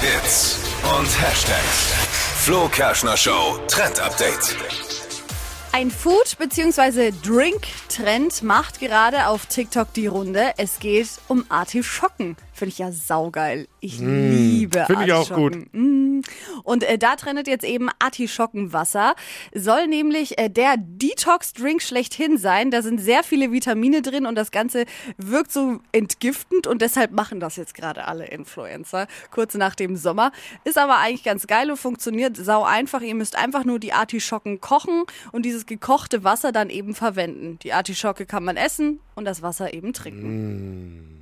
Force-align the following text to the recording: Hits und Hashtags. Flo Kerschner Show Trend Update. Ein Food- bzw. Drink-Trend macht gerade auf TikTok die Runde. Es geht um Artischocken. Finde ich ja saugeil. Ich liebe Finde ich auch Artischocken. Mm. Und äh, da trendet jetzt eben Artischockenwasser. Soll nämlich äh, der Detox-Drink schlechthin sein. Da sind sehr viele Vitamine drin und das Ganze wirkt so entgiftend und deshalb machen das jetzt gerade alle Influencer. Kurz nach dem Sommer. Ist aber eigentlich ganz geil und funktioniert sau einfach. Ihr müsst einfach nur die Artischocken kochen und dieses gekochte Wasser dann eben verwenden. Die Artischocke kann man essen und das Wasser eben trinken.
Hits 0.00 0.58
und 0.98 1.06
Hashtags. 1.20 1.92
Flo 2.44 2.68
Kerschner 2.68 3.16
Show 3.18 3.58
Trend 3.68 4.00
Update. 4.00 4.56
Ein 5.72 5.90
Food- 5.90 6.38
bzw. 6.38 7.12
Drink-Trend 7.22 8.42
macht 8.42 8.80
gerade 8.80 9.26
auf 9.28 9.46
TikTok 9.46 9.92
die 9.92 10.06
Runde. 10.06 10.52
Es 10.56 10.78
geht 10.78 11.08
um 11.28 11.44
Artischocken. 11.50 12.36
Finde 12.54 12.72
ich 12.72 12.78
ja 12.78 12.90
saugeil. 12.92 13.68
Ich 13.80 13.98
liebe 13.98 14.84
Finde 14.86 15.04
ich 15.04 15.12
auch 15.12 15.30
Artischocken. 15.30 15.68
Mm. 15.72 15.99
Und 16.70 16.84
äh, 16.84 16.98
da 16.98 17.16
trendet 17.16 17.48
jetzt 17.48 17.64
eben 17.64 17.88
Artischockenwasser. 17.98 19.16
Soll 19.52 19.88
nämlich 19.88 20.38
äh, 20.38 20.48
der 20.48 20.76
Detox-Drink 20.78 21.82
schlechthin 21.82 22.38
sein. 22.38 22.70
Da 22.70 22.80
sind 22.82 23.00
sehr 23.00 23.24
viele 23.24 23.50
Vitamine 23.50 24.02
drin 24.02 24.24
und 24.24 24.36
das 24.36 24.52
Ganze 24.52 24.84
wirkt 25.16 25.50
so 25.50 25.80
entgiftend 25.90 26.68
und 26.68 26.80
deshalb 26.80 27.10
machen 27.10 27.40
das 27.40 27.56
jetzt 27.56 27.74
gerade 27.74 28.04
alle 28.04 28.28
Influencer. 28.28 29.08
Kurz 29.32 29.54
nach 29.54 29.74
dem 29.74 29.96
Sommer. 29.96 30.30
Ist 30.62 30.78
aber 30.78 30.98
eigentlich 30.98 31.24
ganz 31.24 31.48
geil 31.48 31.72
und 31.72 31.76
funktioniert 31.76 32.36
sau 32.36 32.62
einfach. 32.62 33.00
Ihr 33.00 33.16
müsst 33.16 33.34
einfach 33.34 33.64
nur 33.64 33.80
die 33.80 33.92
Artischocken 33.92 34.60
kochen 34.60 35.02
und 35.32 35.44
dieses 35.44 35.66
gekochte 35.66 36.22
Wasser 36.22 36.52
dann 36.52 36.70
eben 36.70 36.94
verwenden. 36.94 37.58
Die 37.64 37.72
Artischocke 37.72 38.26
kann 38.26 38.44
man 38.44 38.56
essen 38.56 39.00
und 39.16 39.24
das 39.24 39.42
Wasser 39.42 39.74
eben 39.74 39.92
trinken. 39.92 41.19